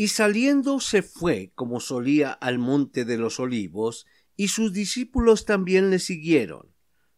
[0.00, 4.06] Y saliendo se fue, como solía, al monte de los olivos,
[4.36, 6.72] y sus discípulos también le siguieron.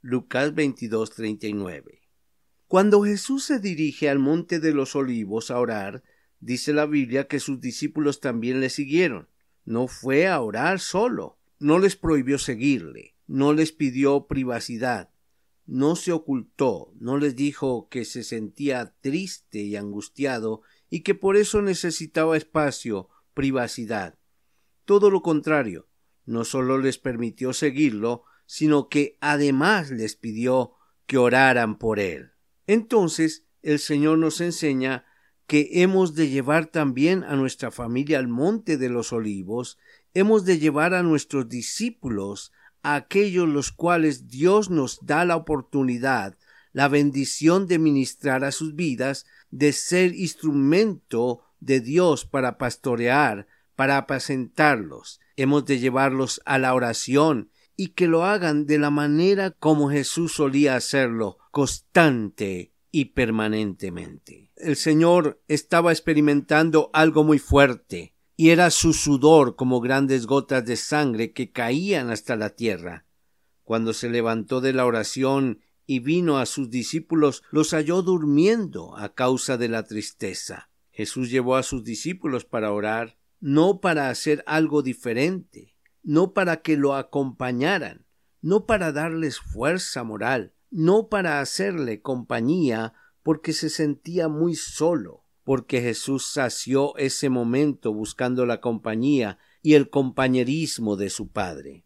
[0.00, 2.00] Lucas 22:39.
[2.66, 6.02] Cuando Jesús se dirige al monte de los olivos a orar,
[6.40, 9.28] dice la Biblia que sus discípulos también le siguieron.
[9.64, 15.10] No fue a orar solo, no les prohibió seguirle, no les pidió privacidad,
[15.64, 20.62] no se ocultó, no les dijo que se sentía triste y angustiado
[20.94, 24.16] y que por eso necesitaba espacio, privacidad.
[24.84, 25.88] Todo lo contrario,
[26.24, 30.74] no solo les permitió seguirlo, sino que además les pidió
[31.06, 32.34] que oraran por él.
[32.68, 35.04] Entonces el Señor nos enseña
[35.48, 39.78] que hemos de llevar también a nuestra familia al monte de los olivos,
[40.12, 42.52] hemos de llevar a nuestros discípulos,
[42.84, 46.38] a aquellos los cuales Dios nos da la oportunidad,
[46.74, 53.96] la bendición de ministrar a sus vidas, de ser instrumento de Dios para pastorear, para
[53.96, 55.20] apacentarlos.
[55.36, 60.34] Hemos de llevarlos a la oración y que lo hagan de la manera como Jesús
[60.34, 64.50] solía hacerlo, constante y permanentemente.
[64.56, 70.76] El Señor estaba experimentando algo muy fuerte, y era su sudor como grandes gotas de
[70.76, 73.06] sangre que caían hasta la tierra.
[73.62, 79.14] Cuando se levantó de la oración y vino a sus discípulos, los halló durmiendo a
[79.14, 80.70] causa de la tristeza.
[80.90, 86.76] Jesús llevó a sus discípulos para orar, no para hacer algo diferente, no para que
[86.76, 88.06] lo acompañaran,
[88.40, 95.80] no para darles fuerza moral, no para hacerle compañía porque se sentía muy solo, porque
[95.80, 101.84] Jesús sació ese momento buscando la compañía y el compañerismo de su Padre.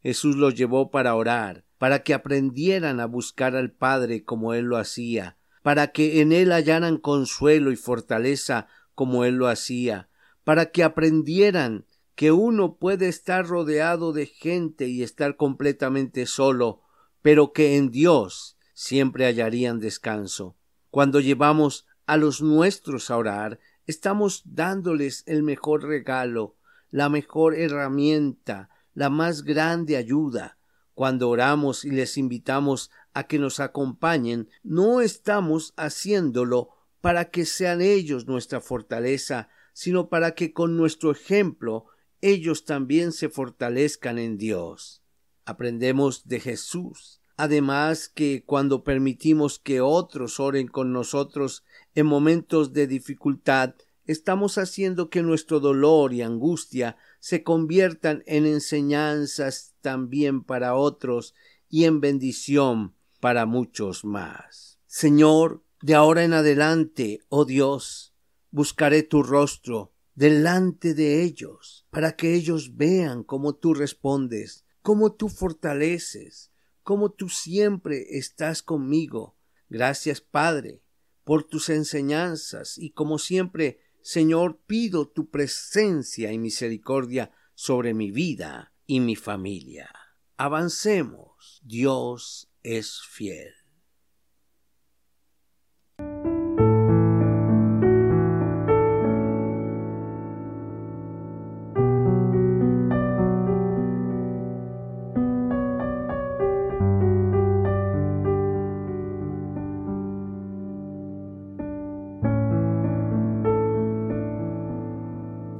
[0.00, 4.76] Jesús los llevó para orar, para que aprendieran a buscar al Padre como Él lo
[4.76, 10.08] hacía, para que en Él hallaran consuelo y fortaleza como Él lo hacía,
[10.44, 11.84] para que aprendieran
[12.14, 16.82] que uno puede estar rodeado de gente y estar completamente solo,
[17.20, 20.54] pero que en Dios siempre hallarían descanso.
[20.88, 26.54] Cuando llevamos a los nuestros a orar, estamos dándoles el mejor regalo,
[26.92, 30.58] la mejor herramienta, la más grande ayuda,
[30.94, 36.70] cuando oramos y les invitamos a que nos acompañen, no estamos haciéndolo
[37.00, 41.86] para que sean ellos nuestra fortaleza, sino para que con nuestro ejemplo
[42.20, 45.02] ellos también se fortalezcan en Dios.
[45.44, 47.20] Aprendemos de Jesús.
[47.36, 51.64] Además que cuando permitimos que otros oren con nosotros
[51.94, 53.74] en momentos de dificultad,
[54.06, 61.34] estamos haciendo que nuestro dolor y angustia se conviertan en enseñanzas también para otros
[61.68, 64.78] y en bendición para muchos más.
[64.86, 68.14] Señor, de ahora en adelante, oh Dios,
[68.50, 75.28] buscaré tu rostro delante de ellos, para que ellos vean cómo tú respondes, cómo tú
[75.28, 76.52] fortaleces,
[76.82, 79.36] cómo tú siempre estás conmigo.
[79.68, 80.82] Gracias, Padre,
[81.24, 88.72] por tus enseñanzas y como siempre Señor, pido tu presencia y misericordia sobre mi vida
[88.86, 89.90] y mi familia.
[90.36, 91.60] Avancemos.
[91.64, 93.61] Dios es fiel.